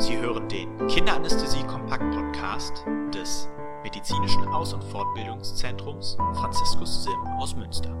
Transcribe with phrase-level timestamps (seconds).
[0.00, 3.46] Sie hören den Kinderanästhesie-Kompakt-Podcast des
[3.82, 7.94] Medizinischen Aus- und Fortbildungszentrums Franziskus Sim aus Münster.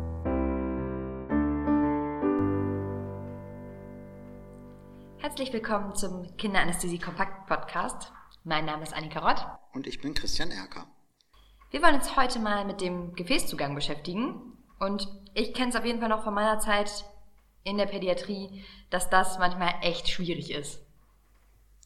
[5.18, 8.10] Herzlich willkommen zum Kinderanästhesie-Kompakt-Podcast.
[8.44, 9.46] Mein Name ist Annika Rott.
[9.74, 10.86] Und ich bin Christian Erker.
[11.70, 14.56] Wir wollen uns heute mal mit dem Gefäßzugang beschäftigen.
[14.78, 17.04] Und ich kenne es auf jeden Fall noch von meiner Zeit
[17.62, 20.80] in der Pädiatrie, dass das manchmal echt schwierig ist.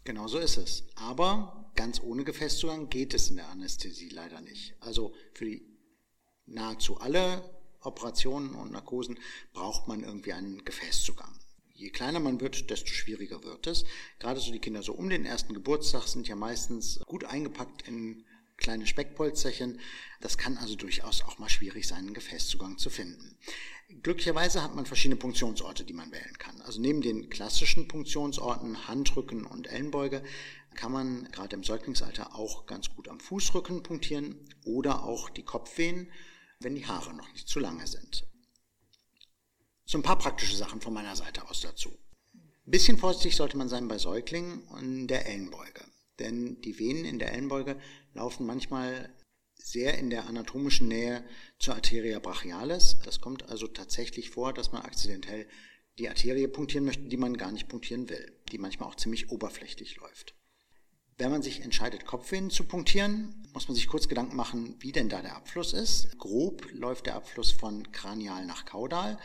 [0.05, 0.85] Genau so ist es.
[0.97, 4.75] Aber ganz ohne Gefäßzugang geht es in der Anästhesie leider nicht.
[4.81, 5.67] Also für die
[6.47, 7.43] nahezu alle
[7.81, 9.19] Operationen und Narkosen
[9.53, 11.39] braucht man irgendwie einen Gefäßzugang.
[11.73, 13.85] Je kleiner man wird, desto schwieriger wird es.
[14.19, 18.25] Gerade so die Kinder so um den ersten Geburtstag sind ja meistens gut eingepackt in
[18.57, 19.81] kleine Speckpolsterchen.
[20.21, 23.37] Das kann also durchaus auch mal schwierig sein, einen Gefäßzugang zu finden.
[24.03, 26.61] Glücklicherweise hat man verschiedene Punktionsorte, die man wählen kann.
[26.63, 30.23] Also neben den klassischen Punktionsorten Handrücken und Ellenbeuge
[30.75, 36.11] kann man gerade im Säuglingsalter auch ganz gut am Fußrücken punktieren oder auch die Kopfwehen,
[36.61, 38.27] wenn die Haare noch nicht zu lange sind.
[39.85, 41.91] So ein paar praktische Sachen von meiner Seite aus dazu.
[42.33, 45.84] Ein bisschen vorsichtig sollte man sein bei Säuglingen und der Ellenbeuge.
[46.19, 47.79] Denn die Venen in der Ellenbeuge
[48.13, 49.13] laufen manchmal
[49.57, 51.25] sehr in der anatomischen Nähe
[51.59, 52.99] zur Arteria brachialis.
[53.05, 55.47] Das kommt also tatsächlich vor, dass man akzidentell
[55.99, 59.97] die Arterie punktieren möchte, die man gar nicht punktieren will, die manchmal auch ziemlich oberflächlich
[59.97, 60.35] läuft.
[61.17, 65.09] Wenn man sich entscheidet, Kopfvenen zu punktieren, muss man sich kurz Gedanken machen, wie denn
[65.09, 66.19] da der Abfluss ist.
[66.19, 69.19] Grob läuft der Abfluss von kranial nach kaudal.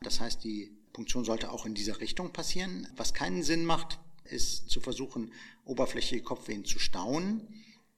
[0.00, 2.88] Das heißt, die Punktion sollte auch in dieser Richtung passieren.
[2.96, 5.32] Was keinen Sinn macht, ist zu versuchen,
[5.66, 7.46] oberflächige Kopfvenen zu stauen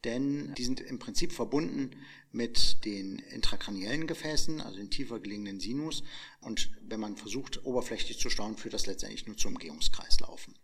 [0.04, 1.90] denn die sind im Prinzip verbunden
[2.30, 6.04] mit den intrakraniellen Gefäßen, also den tiefer gelegenen Sinus.
[6.40, 10.54] Und wenn man versucht, oberflächlich zu stauen, führt das letztendlich nur zu Umgehungskreislaufen.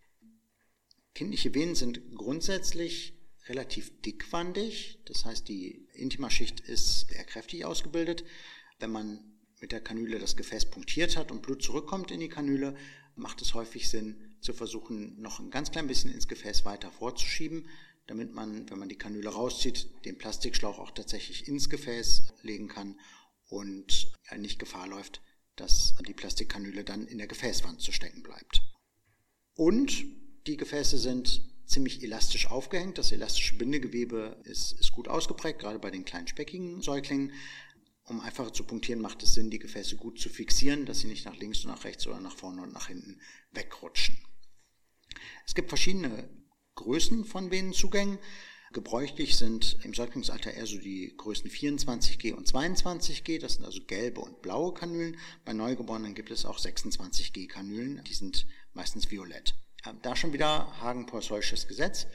[1.15, 3.15] Kindliche Venen sind grundsätzlich
[3.47, 8.25] relativ dickwandig, das heißt, die Intimaschicht ist sehr kräftig ausgebildet.
[8.79, 9.21] Wenn man
[9.61, 12.77] mit der Kanüle das Gefäß punktiert hat und Blut zurückkommt in die Kanüle,
[13.17, 17.69] macht es häufig Sinn, zu versuchen, noch ein ganz klein bisschen ins Gefäß weiter vorzuschieben,
[18.07, 23.01] damit man, wenn man die Kanüle rauszieht, den Plastikschlauch auch tatsächlich ins Gefäß legen kann
[23.49, 25.23] und nicht Gefahr läuft,
[25.57, 28.63] dass die Plastikkanüle dann in der Gefäßwand zu stecken bleibt.
[29.55, 30.05] Und
[30.47, 32.99] die Gefäße sind ziemlich elastisch aufgehängt.
[32.99, 37.33] Das elastische Bindegewebe ist, ist gut ausgeprägt, gerade bei den kleinen speckigen Säuglingen.
[38.07, 41.25] Um einfacher zu punktieren, macht es Sinn, die Gefäße gut zu fixieren, dass sie nicht
[41.25, 43.19] nach links und nach rechts oder nach vorne und nach hinten
[43.53, 44.19] wegrutschen.
[45.47, 46.29] Es gibt verschiedene
[46.75, 48.19] Größen von Venenzugängen.
[48.73, 54.21] Gebräuchlich sind im Säuglingsalter eher so die Größen 24G und 22G, das sind also gelbe
[54.21, 55.17] und blaue Kanülen.
[55.45, 59.55] Bei Neugeborenen gibt es auch 26G Kanülen, die sind meistens violett.
[60.03, 62.09] Da schon wieder Hagen-Poiseuilsches Gesetz.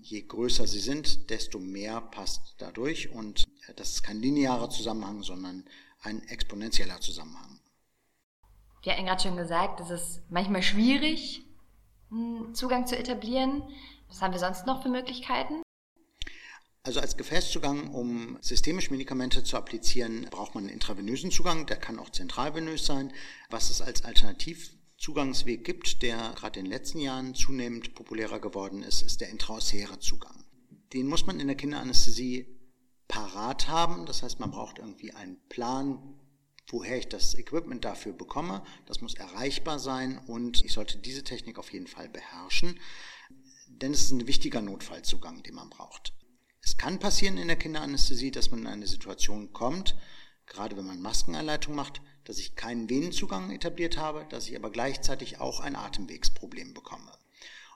[0.00, 3.46] Je größer sie sind, desto mehr passt dadurch und
[3.76, 5.64] das ist kein linearer Zusammenhang, sondern
[6.00, 7.60] ein exponentieller Zusammenhang.
[8.82, 11.44] Wir hatten gerade schon gesagt, es ist manchmal schwierig,
[12.52, 13.62] Zugang zu etablieren.
[14.08, 15.62] Was haben wir sonst noch für Möglichkeiten?
[16.84, 21.98] Also als Gefäßzugang, um systemisch Medikamente zu applizieren, braucht man einen intravenösen Zugang, der kann
[21.98, 23.12] auch zentralvenös sein.
[23.50, 29.02] Was es als Alternativzugangsweg gibt, der gerade in den letzten Jahren zunehmend populärer geworden ist,
[29.02, 30.44] ist der intraosäre Zugang.
[30.92, 32.58] Den muss man in der Kinderanästhesie
[33.06, 36.18] parat haben, das heißt, man braucht irgendwie einen Plan,
[36.72, 38.64] woher ich das Equipment dafür bekomme.
[38.86, 42.80] Das muss erreichbar sein und ich sollte diese Technik auf jeden Fall beherrschen,
[43.68, 46.12] denn es ist ein wichtiger Notfallzugang, den man braucht.
[46.62, 49.96] Es kann passieren in der Kinderanästhesie, dass man in eine Situation kommt,
[50.46, 55.40] gerade wenn man Maskeneinleitung macht, dass ich keinen Venenzugang etabliert habe, dass ich aber gleichzeitig
[55.40, 57.12] auch ein Atemwegsproblem bekomme.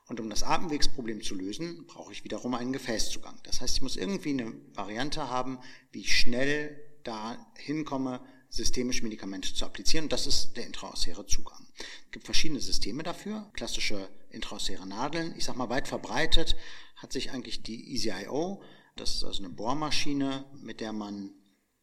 [0.08, 3.40] Und um das Atemwegsproblem zu lösen, brauche ich wiederum einen Gefäßzugang.
[3.42, 5.58] Das heißt, ich muss irgendwie eine Variante haben,
[5.90, 8.20] wie ich schnell da hinkomme,
[8.56, 10.06] systemisch Medikamente zu applizieren.
[10.06, 11.66] Und das ist der intraosäre Zugang.
[11.78, 13.50] Es gibt verschiedene Systeme dafür.
[13.52, 15.34] Klassische intraosäre Nadeln.
[15.36, 16.56] Ich sag mal, weit verbreitet
[16.96, 18.62] hat sich eigentlich die EasyIO.
[18.96, 21.34] Das ist also eine Bohrmaschine, mit der man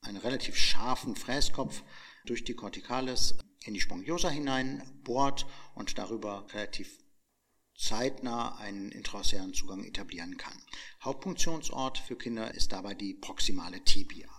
[0.02, 1.84] einen relativ scharfen Fräskopf
[2.26, 5.46] durch die Corticalis in die Spongiosa hinein bohrt
[5.76, 7.00] und darüber relativ
[7.78, 10.58] zeitnah einen intraosären Zugang etablieren kann.
[11.04, 14.30] Hauptfunktionsort für Kinder ist dabei die proximale Tibia.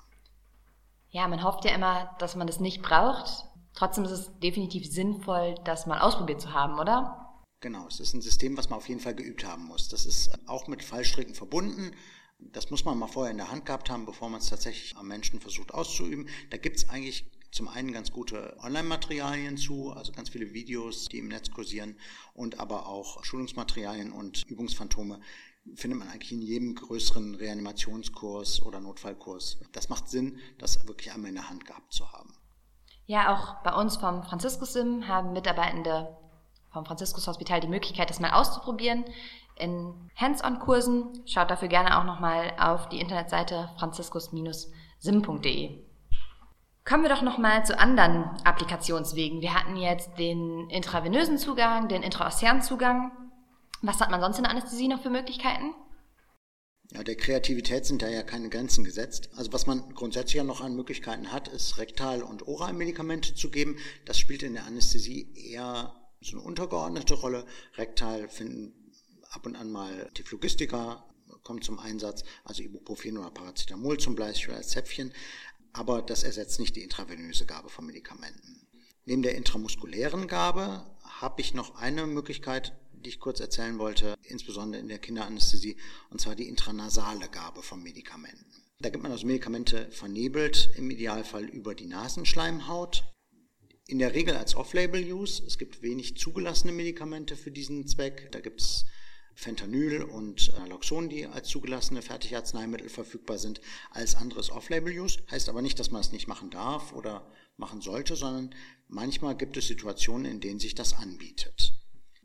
[1.14, 3.46] Ja, man hofft ja immer, dass man das nicht braucht.
[3.72, 7.44] Trotzdem ist es definitiv sinnvoll, das mal ausprobiert zu haben, oder?
[7.60, 9.88] Genau, es ist ein System, was man auf jeden Fall geübt haben muss.
[9.88, 11.92] Das ist auch mit Fallstricken verbunden.
[12.40, 15.06] Das muss man mal vorher in der Hand gehabt haben, bevor man es tatsächlich am
[15.06, 16.28] Menschen versucht auszuüben.
[16.50, 21.18] Da gibt es eigentlich zum einen ganz gute Online-Materialien zu, also ganz viele Videos, die
[21.18, 21.96] im Netz kursieren
[22.32, 25.20] und aber auch Schulungsmaterialien und Übungsphantome
[25.74, 29.58] findet man eigentlich in jedem größeren Reanimationskurs oder Notfallkurs.
[29.72, 32.34] Das macht Sinn, das wirklich einmal in der Hand gehabt zu haben.
[33.06, 36.16] Ja, auch bei uns vom Franziskus-Sim haben Mitarbeitende
[36.70, 39.04] vom Franziskus-Hospital die Möglichkeit, das mal auszuprobieren
[39.56, 41.22] in Hands-on-Kursen.
[41.26, 45.84] Schaut dafür gerne auch nochmal auf die Internetseite franziskus-sim.de.
[46.84, 49.40] Kommen wir doch nochmal zu anderen Applikationswegen.
[49.40, 53.10] Wir hatten jetzt den intravenösen Zugang, den intraossären Zugang.
[53.86, 55.74] Was hat man sonst in der Anästhesie noch für Möglichkeiten?
[56.92, 59.30] Ja, der Kreativität sind da ja keine Grenzen gesetzt.
[59.36, 63.78] Also was man grundsätzlich ja noch an Möglichkeiten hat, ist Rektal- und Oralmedikamente zu geben.
[64.04, 67.46] Das spielt in der Anästhesie eher so eine untergeordnete Rolle.
[67.76, 68.92] Rektal finden
[69.30, 71.04] ab und an mal die Phlogistika
[71.42, 75.12] kommt zum Einsatz, also Ibuprofen oder Paracetamol zum Beispiel als Zäpfchen
[75.74, 78.66] aber das ersetzt nicht die intravenöse Gabe von Medikamenten.
[79.04, 84.80] Neben der intramuskulären Gabe habe ich noch eine Möglichkeit, die ich kurz erzählen wollte, insbesondere
[84.80, 85.76] in der Kinderanästhesie,
[86.10, 88.64] und zwar die intranasale Gabe von Medikamenten.
[88.80, 93.04] Da gibt man also Medikamente vernebelt, im Idealfall über die Nasenschleimhaut.
[93.86, 95.44] In der Regel als Off-Label-Use.
[95.46, 98.30] Es gibt wenig zugelassene Medikamente für diesen Zweck.
[98.32, 98.86] Da gibt es
[99.34, 105.22] Fentanyl und Naloxon, die als zugelassene Fertigarzneimittel verfügbar sind, als anderes Off-Label-Use.
[105.30, 108.54] Heißt aber nicht, dass man es nicht machen darf oder machen sollte, sondern
[108.88, 111.73] manchmal gibt es Situationen, in denen sich das anbietet.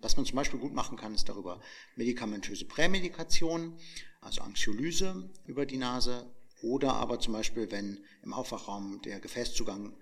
[0.01, 1.59] Was man zum Beispiel gut machen kann, ist darüber
[1.95, 3.77] medikamentöse Prämedikation,
[4.21, 9.93] also Anxiolyse über die Nase oder aber zum Beispiel, wenn im Aufwachraum der Gefäßzugang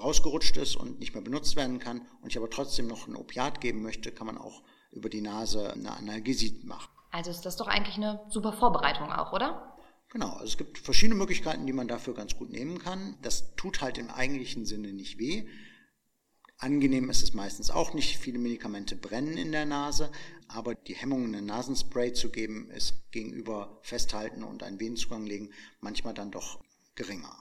[0.00, 3.60] rausgerutscht ist und nicht mehr benutzt werden kann und ich aber trotzdem noch ein Opiat
[3.60, 6.90] geben möchte, kann man auch über die Nase eine Analgesie machen.
[7.12, 9.76] Also ist das doch eigentlich eine super Vorbereitung auch, oder?
[10.10, 13.16] Genau, also es gibt verschiedene Möglichkeiten, die man dafür ganz gut nehmen kann.
[13.22, 15.48] Das tut halt im eigentlichen Sinne nicht weh.
[16.58, 18.16] Angenehm ist es meistens auch nicht.
[18.16, 20.10] Viele Medikamente brennen in der Nase,
[20.48, 26.14] aber die Hemmung, einen Nasenspray zu geben, ist gegenüber Festhalten und einen Venenzugang legen manchmal
[26.14, 26.64] dann doch
[26.94, 27.36] geringer.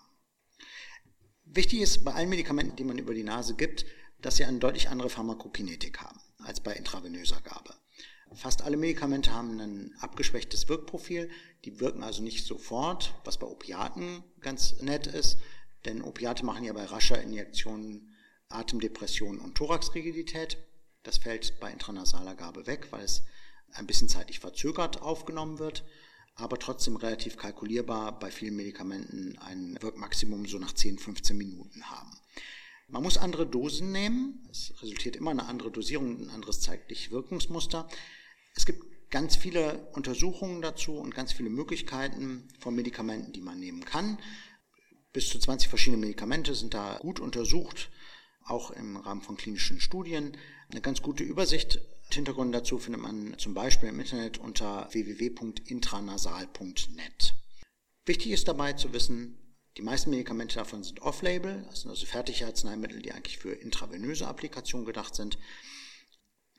[1.46, 3.86] Wichtig ist bei allen Medikamenten, die man über die Nase gibt,
[4.22, 7.74] dass sie eine deutlich andere Pharmakokinetik haben als bei intravenöser Gabe.
[8.34, 11.30] Fast alle Medikamente haben ein abgeschwächtes Wirkprofil.
[11.64, 15.38] Die wirken also nicht sofort, was bei Opiaten ganz nett ist,
[15.86, 18.10] denn Opiate machen ja bei rascher Injektion
[18.50, 20.58] Atemdepression und Thoraxrigidität.
[21.04, 23.24] Das fällt bei intranasaler Gabe weg, weil es
[23.72, 25.84] ein bisschen zeitlich verzögert aufgenommen wird,
[26.36, 32.12] aber trotzdem relativ kalkulierbar bei vielen Medikamenten ein Wirkmaximum so nach 10, 15 Minuten haben.
[32.88, 34.48] Man muss andere Dosen nehmen.
[34.52, 37.88] Es resultiert immer eine andere Dosierung, ein anderes zeitliches Wirkungsmuster.
[38.56, 43.86] Es gibt ganz viele Untersuchungen dazu und ganz viele Möglichkeiten von Medikamenten, die man nehmen
[43.86, 44.20] kann.
[45.14, 47.90] Bis zu 20 verschiedene Medikamente sind da gut untersucht,
[48.46, 50.36] auch im Rahmen von klinischen Studien.
[50.70, 51.80] Eine ganz gute Übersicht.
[52.12, 57.34] Hintergrund dazu findet man zum Beispiel im Internet unter www.intranasal.net.
[58.06, 59.40] Wichtig ist dabei zu wissen,
[59.78, 64.26] die meisten Medikamente davon sind off-label, das sind also fertige Arzneimittel, die eigentlich für intravenöse
[64.28, 65.38] Applikationen gedacht sind,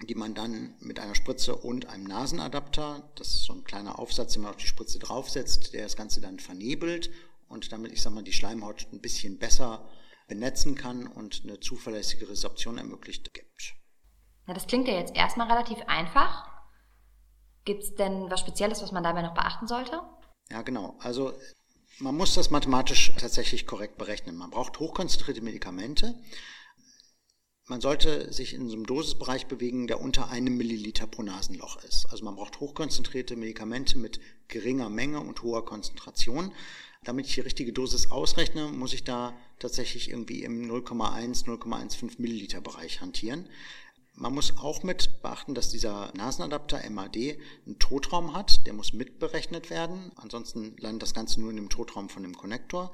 [0.02, 4.34] die man dann mit einer Spritze und einem Nasenadapter, das ist so ein kleiner Aufsatz,
[4.34, 7.10] den man auf die Spritze draufsetzt, der das Ganze dann vernebelt
[7.48, 9.88] und damit, ich sag mal, die Schleimhaut ein bisschen besser
[10.26, 13.74] benetzen kann und eine zuverlässige Resorption ermöglicht gibt.
[14.46, 16.48] Ja, das klingt ja jetzt erstmal relativ einfach.
[17.64, 20.00] Gibt es denn was Spezielles, was man dabei noch beachten sollte?
[20.50, 20.96] Ja, genau.
[21.00, 21.32] Also
[21.98, 24.36] man muss das mathematisch tatsächlich korrekt berechnen.
[24.36, 26.14] Man braucht hochkonzentrierte Medikamente.
[27.68, 32.06] Man sollte sich in so einem Dosisbereich bewegen, der unter einem Milliliter pro Nasenloch ist.
[32.10, 36.52] Also man braucht hochkonzentrierte Medikamente mit geringer Menge und hoher Konzentration.
[37.02, 42.60] Damit ich die richtige Dosis ausrechne, muss ich da tatsächlich irgendwie im 0,1, 0,15 Milliliter
[42.60, 43.48] Bereich hantieren.
[44.14, 49.70] Man muss auch mit beachten, dass dieser Nasenadapter MAD einen Totraum hat, der muss mitberechnet
[49.70, 52.92] werden, ansonsten landet das Ganze nur in dem Totraum von dem Konnektor.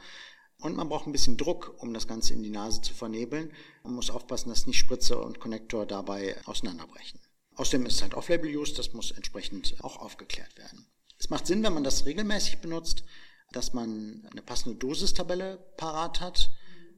[0.63, 3.53] Und man braucht ein bisschen Druck, um das Ganze in die Nase zu vernebeln.
[3.83, 7.21] Man muss aufpassen, dass nicht Spritze und Konnektor dabei auseinanderbrechen.
[7.57, 10.87] Außerdem ist es halt Off-Label-Use, das muss entsprechend auch aufgeklärt werden.
[11.19, 13.05] Es macht Sinn, wenn man das regelmäßig benutzt,
[13.51, 16.51] dass man eine passende Dosistabelle parat hat,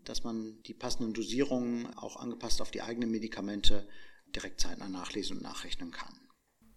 [0.04, 3.88] dass man die passenden Dosierungen auch angepasst auf die eigenen Medikamente
[4.36, 6.12] direkt zeitnah nachlesen und nachrechnen kann.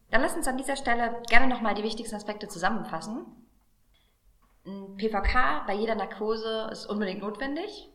[0.09, 3.25] Dann lass uns an dieser Stelle gerne nochmal die wichtigsten Aspekte zusammenfassen.
[4.67, 7.89] Ein PVK bei jeder Narkose ist unbedingt notwendig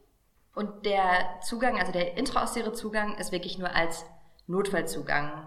[0.54, 4.06] und der Zugang, also der intraossiäre Zugang, ist wirklich nur als
[4.46, 5.46] Notfallzugang,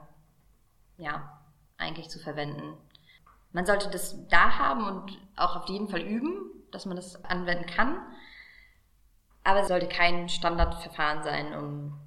[0.97, 1.41] ja,
[1.77, 2.77] eigentlich zu verwenden.
[3.51, 7.65] Man sollte das da haben und auch auf jeden Fall üben, dass man das anwenden
[7.65, 7.97] kann.
[9.43, 11.99] aber es sollte kein Standardverfahren sein, um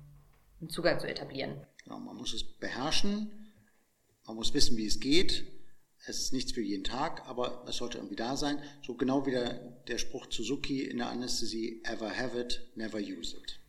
[0.61, 1.65] einen Zugang zu etablieren.
[1.85, 3.53] Genau, man muss es beherrschen,
[4.27, 5.58] man muss wissen, wie es geht.
[6.09, 8.59] Es ist nichts für jeden Tag, aber es sollte irgendwie da sein.
[8.83, 13.37] So genau wie der, der Spruch Suzuki in der Anästhesie, ever have it, never use
[13.37, 13.61] it.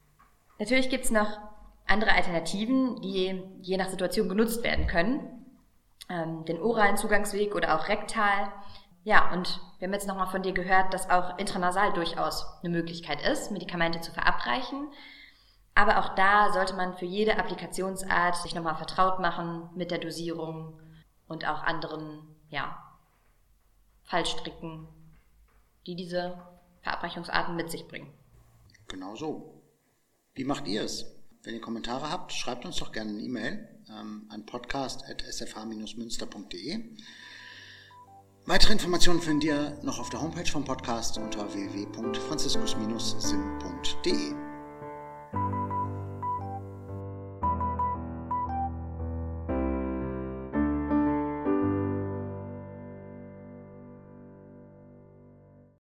[0.58, 1.38] Natürlich gibt es noch
[1.86, 5.20] andere Alternativen, die je nach Situation genutzt werden können.
[6.10, 8.54] Ähm, den oralen Zugangsweg oder auch rektal.
[9.04, 13.22] Ja, und wir haben jetzt nochmal von dir gehört, dass auch intranasal durchaus eine Möglichkeit
[13.22, 14.88] ist, Medikamente zu verabreichen.
[15.76, 20.80] Aber auch da sollte man für jede Applikationsart sich nochmal vertraut machen mit der Dosierung
[21.30, 22.78] und auch anderen, ja,
[24.04, 24.90] Fallstricken,
[25.88, 26.38] die diese
[26.82, 28.12] Verabreichungsarten mit sich bringen.
[28.88, 29.64] Genau so.
[30.34, 31.06] Wie macht ihr es?
[31.44, 36.98] Wenn ihr Kommentare habt, schreibt uns doch gerne eine E-Mail ähm, an podcast.sfh-münster.de.
[38.46, 44.49] Weitere Informationen findet ihr noch auf der Homepage vom Podcast unter www.franziskus-sim.de.